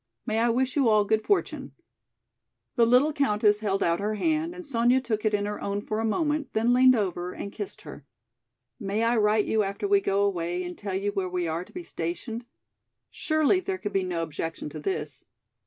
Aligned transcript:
May 0.25 0.39
I 0.39 0.49
wish 0.49 0.75
you 0.75 0.89
all 0.89 1.05
good 1.05 1.23
fortune?" 1.23 1.73
The 2.75 2.87
little 2.87 3.13
countess 3.13 3.59
held 3.59 3.83
out 3.83 3.99
her 3.99 4.15
hand 4.15 4.55
and 4.55 4.65
Sonya 4.65 4.99
took 4.99 5.25
it 5.25 5.33
in 5.35 5.45
her 5.45 5.61
own 5.61 5.79
for 5.79 5.99
a 5.99 6.05
moment 6.05 6.45
and 6.45 6.53
then 6.69 6.73
leaned 6.73 6.95
over 6.95 7.33
and 7.33 7.51
kissed 7.51 7.81
her. 7.83 8.03
"May 8.79 9.03
I 9.03 9.15
write 9.17 9.45
you 9.45 9.61
after 9.61 9.87
we 9.87 10.01
go 10.01 10.23
away 10.23 10.63
and 10.63 10.75
tell 10.75 10.95
you 10.95 11.11
where 11.11 11.29
we 11.29 11.47
are 11.47 11.63
to 11.63 11.71
be 11.71 11.83
stationed? 11.83 12.47
Surely 13.11 13.59
there 13.59 13.77
could 13.77 13.93
be 13.93 14.01
no 14.03 14.23
objection 14.23 14.69
to 14.69 14.79
this. 14.79 15.23